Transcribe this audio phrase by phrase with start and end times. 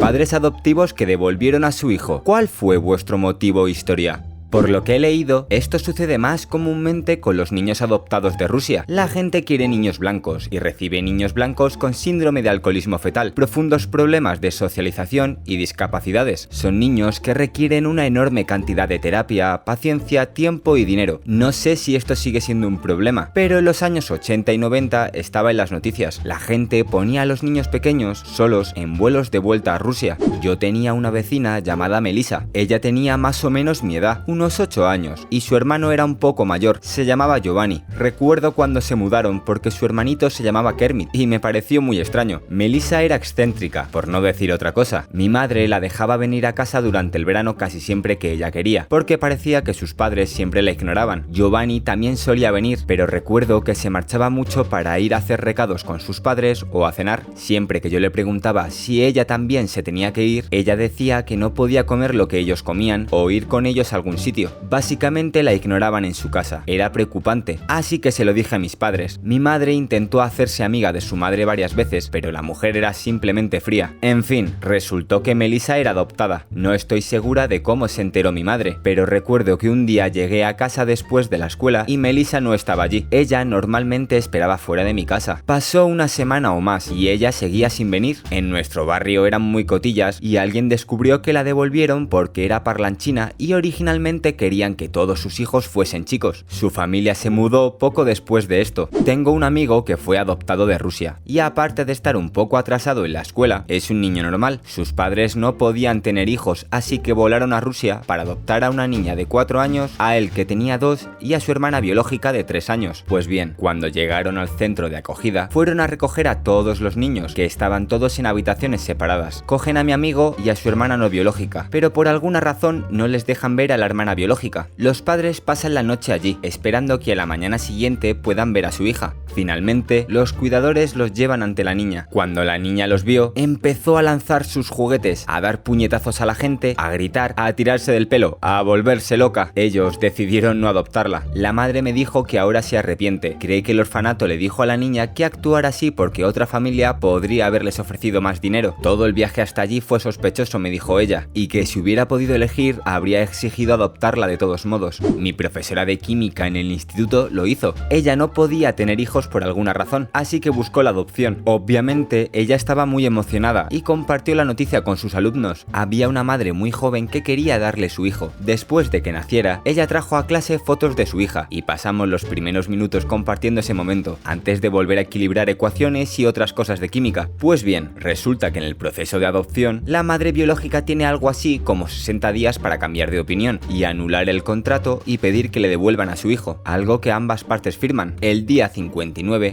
[0.00, 2.22] padres adoptivos que devolvieron a su hijo.
[2.24, 4.24] ¿Cuál fue vuestro motivo historia?
[4.50, 8.84] Por lo que he leído, esto sucede más comúnmente con los niños adoptados de Rusia.
[8.88, 13.86] La gente quiere niños blancos y recibe niños blancos con síndrome de alcoholismo fetal, profundos
[13.86, 16.48] problemas de socialización y discapacidades.
[16.50, 21.20] Son niños que requieren una enorme cantidad de terapia, paciencia, tiempo y dinero.
[21.24, 25.10] No sé si esto sigue siendo un problema, pero en los años 80 y 90
[25.10, 26.22] estaba en las noticias.
[26.24, 30.18] La gente ponía a los niños pequeños solos en vuelos de vuelta a Rusia.
[30.42, 32.48] Yo tenía una vecina llamada Melissa.
[32.52, 36.14] Ella tenía más o menos mi edad, unos 8 años, y su hermano era un
[36.14, 37.82] poco mayor, se llamaba Giovanni.
[37.94, 42.40] Recuerdo cuando se mudaron porque su hermanito se llamaba Kermit, y me pareció muy extraño.
[42.48, 45.06] Melissa era excéntrica, por no decir otra cosa.
[45.12, 48.86] Mi madre la dejaba venir a casa durante el verano casi siempre que ella quería,
[48.88, 51.26] porque parecía que sus padres siempre la ignoraban.
[51.28, 55.84] Giovanni también solía venir, pero recuerdo que se marchaba mucho para ir a hacer recados
[55.84, 57.26] con sus padres o a cenar.
[57.34, 61.36] Siempre que yo le preguntaba si ella también se tenía que ir, ella decía que
[61.36, 64.29] no podía comer lo que ellos comían o ir con ellos a algún sitio
[64.68, 66.62] Básicamente la ignoraban en su casa.
[66.66, 67.58] Era preocupante.
[67.68, 69.20] Así que se lo dije a mis padres.
[69.22, 73.60] Mi madre intentó hacerse amiga de su madre varias veces, pero la mujer era simplemente
[73.60, 73.94] fría.
[74.00, 76.46] En fin, resultó que Melissa era adoptada.
[76.50, 80.44] No estoy segura de cómo se enteró mi madre, pero recuerdo que un día llegué
[80.44, 83.06] a casa después de la escuela y Melissa no estaba allí.
[83.10, 85.42] Ella normalmente esperaba fuera de mi casa.
[85.46, 88.18] Pasó una semana o más y ella seguía sin venir.
[88.30, 93.32] En nuestro barrio eran muy cotillas y alguien descubrió que la devolvieron porque era parlanchina
[93.38, 96.44] y originalmente querían que todos sus hijos fuesen chicos.
[96.48, 98.88] Su familia se mudó poco después de esto.
[99.04, 103.04] Tengo un amigo que fue adoptado de Rusia y aparte de estar un poco atrasado
[103.04, 104.60] en la escuela, es un niño normal.
[104.64, 108.86] Sus padres no podían tener hijos, así que volaron a Rusia para adoptar a una
[108.86, 112.44] niña de 4 años, a él que tenía 2 y a su hermana biológica de
[112.44, 113.04] 3 años.
[113.06, 117.34] Pues bien, cuando llegaron al centro de acogida, fueron a recoger a todos los niños,
[117.34, 119.42] que estaban todos en habitaciones separadas.
[119.46, 123.08] Cogen a mi amigo y a su hermana no biológica, pero por alguna razón no
[123.08, 124.68] les dejan ver a la hermana biológica.
[124.76, 128.72] Los padres pasan la noche allí, esperando que a la mañana siguiente puedan ver a
[128.72, 129.14] su hija.
[129.34, 132.08] Finalmente, los cuidadores los llevan ante la niña.
[132.10, 136.34] Cuando la niña los vio, empezó a lanzar sus juguetes, a dar puñetazos a la
[136.34, 139.52] gente, a gritar, a tirarse del pelo, a volverse loca.
[139.54, 141.24] Ellos decidieron no adoptarla.
[141.34, 143.36] La madre me dijo que ahora se arrepiente.
[143.38, 146.98] Cree que el orfanato le dijo a la niña que actuara así porque otra familia
[146.98, 148.76] podría haberles ofrecido más dinero.
[148.82, 152.34] Todo el viaje hasta allí fue sospechoso, me dijo ella, y que si hubiera podido
[152.34, 154.98] elegir, habría exigido de todos modos.
[155.18, 157.74] Mi profesora de química en el instituto lo hizo.
[157.90, 161.42] Ella no podía tener hijos por alguna razón, así que buscó la adopción.
[161.44, 165.66] Obviamente, ella estaba muy emocionada y compartió la noticia con sus alumnos.
[165.72, 168.32] Había una madre muy joven que quería darle su hijo.
[168.40, 172.24] Después de que naciera, ella trajo a clase fotos de su hija y pasamos los
[172.24, 176.88] primeros minutos compartiendo ese momento, antes de volver a equilibrar ecuaciones y otras cosas de
[176.88, 177.28] química.
[177.38, 181.58] Pues bien, resulta que en el proceso de adopción, la madre biológica tiene algo así
[181.58, 185.68] como 60 días para cambiar de opinión y anular el contrato y pedir que le
[185.68, 188.16] devuelvan a su hijo, algo que ambas partes firman.
[188.20, 188.90] El día 50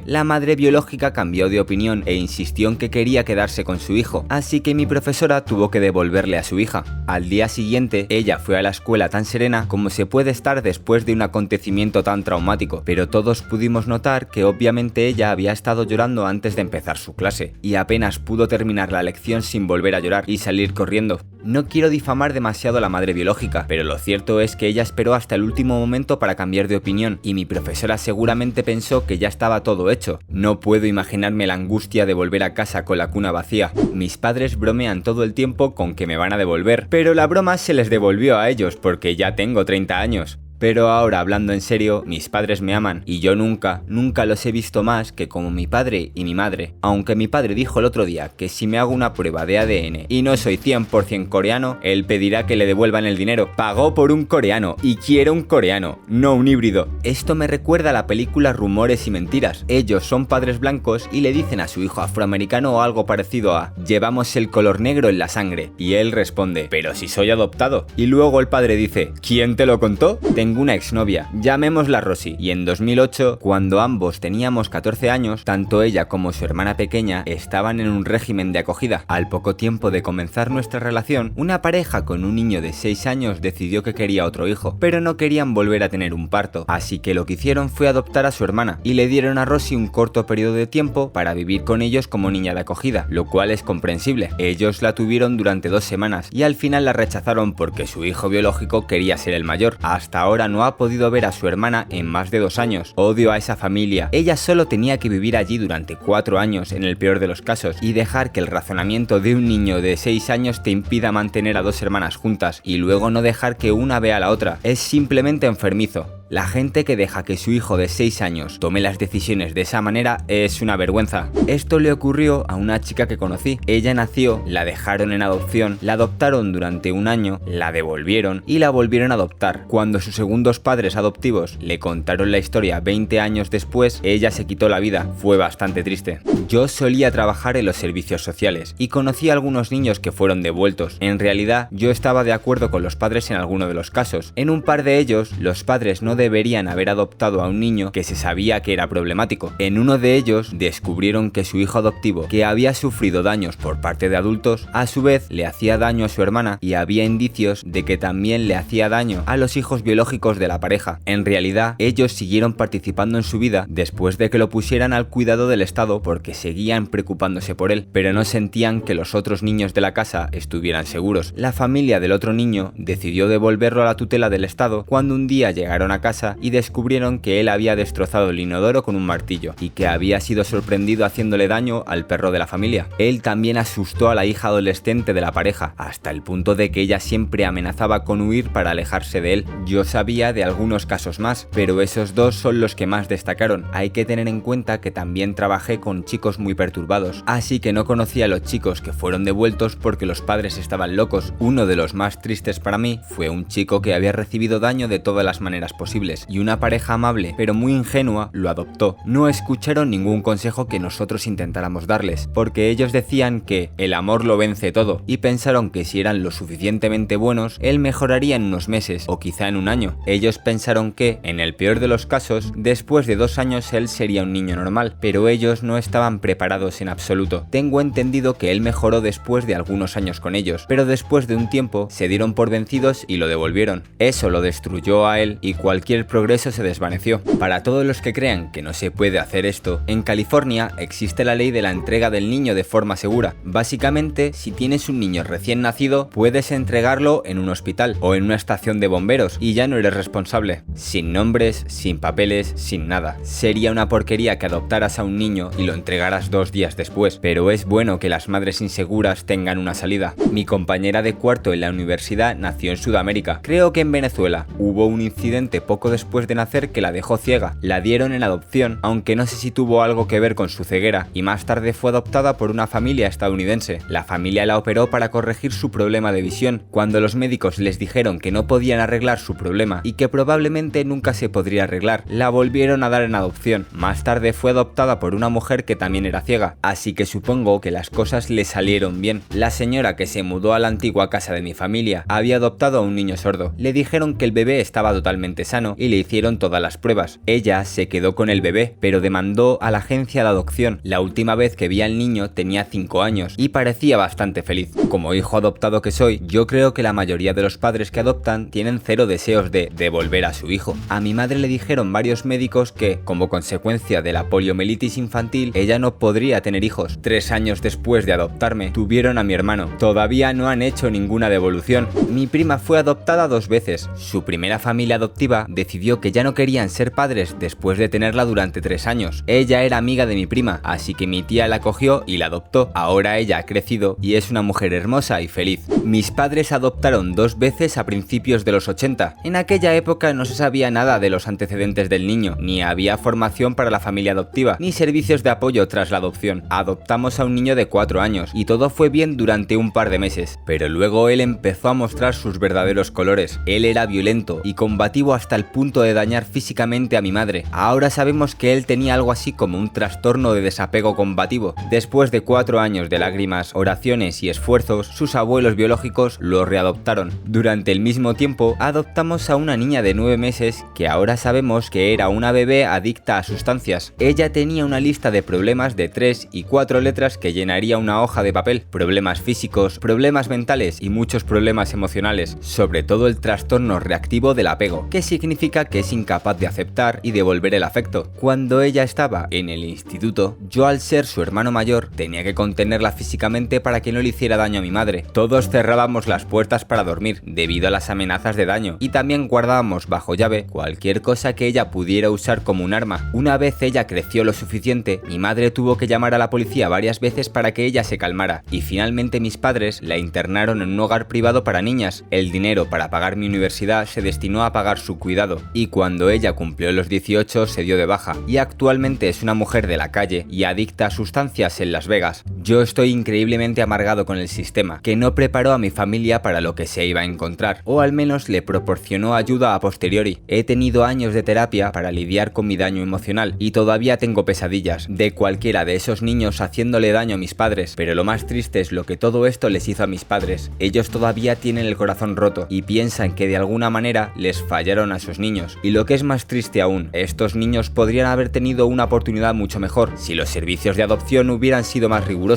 [0.06, 4.26] la madre biológica cambió de opinión e insistió en que quería quedarse con su hijo,
[4.30, 6.84] así que mi profesora tuvo que devolverle a su hija.
[7.08, 11.06] Al día siguiente, ella fue a la escuela tan serena como se puede estar después
[11.06, 16.26] de un acontecimiento tan traumático, pero todos pudimos notar que obviamente ella había estado llorando
[16.26, 20.24] antes de empezar su clase, y apenas pudo terminar la lección sin volver a llorar
[20.28, 21.20] y salir corriendo.
[21.44, 25.14] No quiero difamar demasiado a la madre biológica, pero lo cierto es que ella esperó
[25.14, 29.28] hasta el último momento para cambiar de opinión, y mi profesora seguramente pensó que ya
[29.28, 30.20] estaba todo hecho.
[30.28, 33.72] No puedo imaginarme la angustia de volver a casa con la cuna vacía.
[33.94, 37.58] Mis padres bromean todo el tiempo con que me van a devolver, pero la broma
[37.58, 40.40] se les devolvió a ellos porque ya tengo 30 años.
[40.60, 44.52] Pero ahora, hablando en serio, mis padres me aman y yo nunca, nunca los he
[44.52, 46.74] visto más que como mi padre y mi madre.
[46.82, 50.06] Aunque mi padre dijo el otro día que si me hago una prueba de ADN
[50.10, 53.52] y no soy 100% coreano, él pedirá que le devuelvan el dinero.
[53.56, 56.88] Pagó por un coreano y quiero un coreano, no un híbrido.
[57.04, 59.66] Esto me recuerda a la película Rumores y Mentiras.
[59.68, 64.36] Ellos son padres blancos y le dicen a su hijo afroamericano algo parecido a llevamos
[64.36, 65.72] el color negro en la sangre.
[65.78, 67.88] Y él responde, pero si soy adoptado.
[67.96, 70.20] Y luego el padre dice, ¿quién te lo contó?
[70.48, 76.08] Tengo una exnovia, llamémosla Rosy, y en 2008, cuando ambos teníamos 14 años, tanto ella
[76.08, 79.04] como su hermana pequeña estaban en un régimen de acogida.
[79.10, 83.42] Al poco tiempo de comenzar nuestra relación, una pareja con un niño de 6 años
[83.42, 87.14] decidió que quería otro hijo, pero no querían volver a tener un parto, así que
[87.14, 90.26] lo que hicieron fue adoptar a su hermana y le dieron a Rosy un corto
[90.26, 94.30] periodo de tiempo para vivir con ellos como niña de acogida, lo cual es comprensible.
[94.38, 98.88] Ellos la tuvieron durante dos semanas y al final la rechazaron porque su hijo biológico
[98.88, 99.78] quería ser el mayor.
[99.82, 102.94] Hasta ahora no ha podido ver a su hermana en más de dos años.
[102.96, 104.10] Odio a esa familia.
[104.12, 107.78] Ella solo tenía que vivir allí durante cuatro años en el peor de los casos
[107.82, 111.64] y dejar que el razonamiento de un niño de seis años te impida mantener a
[111.64, 114.60] dos hermanas juntas y luego no dejar que una vea a la otra.
[114.62, 116.17] Es simplemente enfermizo.
[116.30, 119.82] La gente que deja que su hijo de 6 años tome las decisiones de esa
[119.82, 121.30] manera es una vergüenza.
[121.48, 123.62] Esto le ocurrió a una chica que conocí.
[123.66, 128.72] Ella nació, la dejaron en adopción, la adoptaron durante un año, la devolvieron y la
[128.72, 129.68] volvieron a adoptar.
[129.70, 134.68] Cuando sus segundos padres adoptivos le contaron la historia 20 años después, ella se quitó
[134.68, 135.10] la vida.
[135.20, 136.20] Fue bastante triste.
[136.50, 140.98] Yo solía trabajar en los servicios sociales y conocí a algunos niños que fueron devueltos.
[141.00, 144.34] En realidad, yo estaba de acuerdo con los padres en alguno de los casos.
[144.36, 148.04] En un par de ellos, los padres no deberían haber adoptado a un niño que
[148.04, 149.54] se sabía que era problemático.
[149.60, 154.10] En uno de ellos descubrieron que su hijo adoptivo, que había sufrido daños por parte
[154.10, 157.86] de adultos, a su vez le hacía daño a su hermana y había indicios de
[157.86, 161.00] que también le hacía daño a los hijos biológicos de la pareja.
[161.06, 165.48] En realidad, ellos siguieron participando en su vida después de que lo pusieran al cuidado
[165.48, 169.82] del Estado porque seguían preocupándose por él, pero no sentían que los otros niños de
[169.82, 171.34] la casa estuvieran seguros.
[171.36, 175.52] La familia del otro niño decidió devolverlo a la tutela del Estado cuando un día
[175.52, 176.07] llegaron a casa
[176.40, 180.46] y descubrieron que él había destrozado el inodoro con un martillo y que había sido
[180.46, 182.88] sorprendido haciéndole daño al perro de la familia.
[182.98, 186.80] Él también asustó a la hija adolescente de la pareja, hasta el punto de que
[186.80, 189.46] ella siempre amenazaba con huir para alejarse de él.
[189.66, 193.66] Yo sabía de algunos casos más, pero esos dos son los que más destacaron.
[193.74, 197.84] Hay que tener en cuenta que también trabajé con chicos muy perturbados, así que no
[197.84, 201.34] conocía a los chicos que fueron devueltos porque los padres estaban locos.
[201.40, 205.00] Uno de los más tristes para mí fue un chico que había recibido daño de
[205.00, 205.97] todas las maneras posibles
[206.30, 208.98] y una pareja amable pero muy ingenua lo adoptó.
[209.06, 214.38] No escucharon ningún consejo que nosotros intentáramos darles, porque ellos decían que el amor lo
[214.38, 219.06] vence todo y pensaron que si eran lo suficientemente buenos, él mejoraría en unos meses
[219.08, 219.98] o quizá en un año.
[220.06, 224.24] Ellos pensaron que, en el peor de los casos, después de dos años él sería
[224.24, 227.48] un niño normal, pero ellos no estaban preparados en absoluto.
[227.50, 231.50] Tengo entendido que él mejoró después de algunos años con ellos, pero después de un
[231.50, 233.84] tiempo se dieron por vencidos y lo devolvieron.
[234.00, 237.22] Eso lo destruyó a él y cualquier el progreso se desvaneció.
[237.40, 241.36] Para todos los que crean que no se puede hacer esto, en California existe la
[241.36, 243.36] ley de la entrega del niño de forma segura.
[243.44, 248.36] Básicamente, si tienes un niño recién nacido, puedes entregarlo en un hospital o en una
[248.36, 250.64] estación de bomberos y ya no eres responsable.
[250.76, 253.18] Sin nombres, sin papeles, sin nada.
[253.24, 257.50] Sería una porquería que adoptaras a un niño y lo entregaras dos días después, pero
[257.52, 260.16] es bueno que las madres inseguras tengan una salida.
[260.32, 264.48] Mi compañera de cuarto en la universidad nació en Sudamérica, creo que en Venezuela.
[264.58, 267.56] Hubo un incidente poco después de nacer que la dejó ciega.
[267.62, 271.08] La dieron en adopción, aunque no sé si tuvo algo que ver con su ceguera,
[271.14, 273.80] y más tarde fue adoptada por una familia estadounidense.
[273.88, 276.64] La familia la operó para corregir su problema de visión.
[276.72, 281.14] Cuando los médicos les dijeron que no podían arreglar su problema y que probablemente nunca
[281.14, 283.68] se podría arreglar, la volvieron a dar en adopción.
[283.72, 287.72] Más tarde fue adoptada por una mujer que también era ciega, así que supongo que
[287.72, 289.22] las cosas le salieron bien.
[289.30, 292.82] La señora que se mudó a la antigua casa de mi familia había adoptado a
[292.82, 293.54] un niño sordo.
[293.58, 297.20] Le dijeron que el bebé estaba totalmente sano y le hicieron todas las pruebas.
[297.26, 300.80] Ella se quedó con el bebé, pero demandó a la agencia de adopción.
[300.84, 304.72] La última vez que vi al niño tenía 5 años y parecía bastante feliz.
[304.90, 308.52] Como hijo adoptado que soy, yo creo que la mayoría de los padres que adoptan
[308.52, 310.78] tienen cero deseos de devolver a su hijo.
[310.90, 315.80] A mi madre le dijeron varios médicos que, como consecuencia de la poliomielitis infantil, ella
[315.80, 317.00] no podría tener hijos.
[317.02, 319.70] Tres años después de adoptarme, tuvieron a mi hermano.
[319.80, 321.88] Todavía no han hecho ninguna devolución.
[322.10, 323.90] Mi prima fue adoptada dos veces.
[323.96, 328.62] Su primera familia adoptiva decidió que ya no querían ser padres después de tenerla durante
[328.62, 329.24] tres años.
[329.28, 332.72] Ella era amiga de mi prima, así que mi tía la cogió y la adoptó.
[332.74, 335.62] Ahora ella ha crecido y es una mujer hermosa y feliz.
[335.88, 339.16] Mis padres adoptaron dos veces a principios de los 80.
[339.24, 343.56] En aquella época no se sabía nada de los antecedentes del niño, ni había formación
[343.56, 346.44] para la familia adoptiva, ni servicios de apoyo tras la adopción.
[346.50, 349.98] Adoptamos a un niño de cuatro años y todo fue bien durante un par de
[349.98, 353.40] meses, pero luego él empezó a mostrar sus verdaderos colores.
[353.46, 357.46] Él era violento y combativo hasta el punto de dañar físicamente a mi madre.
[357.54, 361.56] Ahora sabemos que él tenía algo así como un trastorno de desapego combativo.
[361.72, 365.77] Después de cuatro años de lágrimas, oraciones y esfuerzos, sus abuelos biológicos
[366.20, 367.12] lo readoptaron.
[367.26, 371.94] Durante el mismo tiempo, adoptamos a una niña de nueve meses que ahora sabemos que
[371.94, 373.94] era una bebé adicta a sustancias.
[374.00, 378.24] Ella tenía una lista de problemas de tres y cuatro letras que llenaría una hoja
[378.24, 378.64] de papel.
[378.70, 384.90] Problemas físicos, problemas mentales y muchos problemas emocionales, sobre todo el trastorno reactivo del apego,
[384.90, 388.10] que significa significa que es incapaz de aceptar y devolver el afecto.
[388.16, 392.94] Cuando ella estaba en el instituto, yo al ser su hermano mayor tenía que contenerla
[392.94, 395.06] físicamente para que no le hiciera daño a mi madre.
[395.12, 399.28] Todos cerramos cerrábamos las puertas para dormir debido a las amenazas de daño y también
[399.28, 403.10] guardábamos bajo llave cualquier cosa que ella pudiera usar como un arma.
[403.12, 407.02] Una vez ella creció lo suficiente, mi madre tuvo que llamar a la policía varias
[407.02, 411.10] veces para que ella se calmara y finalmente mis padres la internaron en un hogar
[411.10, 412.06] privado para niñas.
[412.12, 416.32] El dinero para pagar mi universidad se destinó a pagar su cuidado y cuando ella
[416.32, 420.26] cumplió los 18 se dio de baja y actualmente es una mujer de la calle
[420.30, 422.24] y adicta a sustancias en Las Vegas.
[422.42, 426.56] Yo estoy increíblemente amargado con el sistema, que no preparó a mi familia para lo
[426.56, 430.20] que se iba a encontrar, o al menos le proporcionó ayuda a posteriori.
[430.28, 434.88] He tenido años de terapia para lidiar con mi daño emocional y todavía tengo pesadillas
[434.90, 438.72] de cualquiera de esos niños haciéndole daño a mis padres, pero lo más triste es
[438.72, 440.52] lo que todo esto les hizo a mis padres.
[440.60, 445.00] Ellos todavía tienen el corazón roto y piensan que de alguna manera les fallaron a
[445.00, 445.58] sus niños.
[445.64, 449.60] Y lo que es más triste aún, estos niños podrían haber tenido una oportunidad mucho
[449.60, 452.28] mejor si los servicios de adopción hubieran sido más rigurosos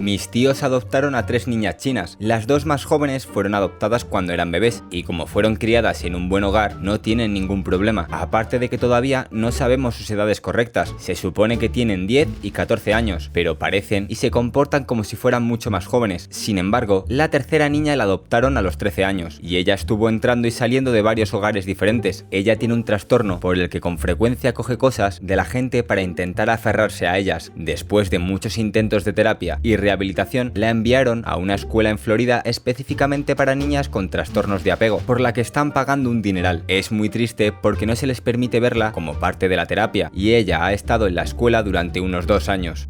[0.00, 2.16] mis tíos adoptaron a tres niñas chinas.
[2.18, 6.30] Las dos más jóvenes fueron adoptadas cuando eran bebés y como fueron criadas en un
[6.30, 8.08] buen hogar no tienen ningún problema.
[8.10, 10.94] Aparte de que todavía no sabemos sus edades correctas.
[10.98, 15.16] Se supone que tienen 10 y 14 años, pero parecen y se comportan como si
[15.16, 16.28] fueran mucho más jóvenes.
[16.30, 20.48] Sin embargo, la tercera niña la adoptaron a los 13 años y ella estuvo entrando
[20.48, 22.24] y saliendo de varios hogares diferentes.
[22.30, 26.00] Ella tiene un trastorno por el que con frecuencia coge cosas de la gente para
[26.00, 27.52] intentar aferrarse a ellas.
[27.54, 32.42] Después de muchos intentos de terapia y rehabilitación, la enviaron a una escuela en Florida
[32.46, 36.64] específicamente para niñas con trastornos de apego, por la que están pagando un dineral.
[36.68, 40.34] Es muy triste porque no se les permite verla como parte de la terapia, y
[40.34, 42.88] ella ha estado en la escuela durante unos dos años.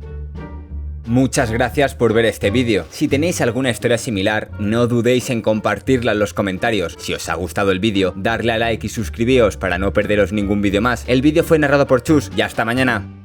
[1.07, 2.85] Muchas gracias por ver este vídeo.
[2.91, 6.97] Si tenéis alguna historia similar, no dudéis en compartirla en los comentarios.
[6.99, 10.63] Si os ha gustado el vídeo, darle a like y suscribíos para no perderos ningún
[10.63, 11.05] vídeo más.
[11.07, 13.16] El vídeo fue narrado por Chus y hasta mañana.